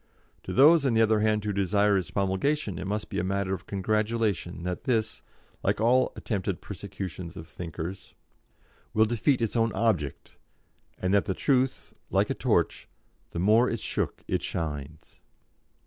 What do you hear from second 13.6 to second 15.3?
it's shook it shines.'"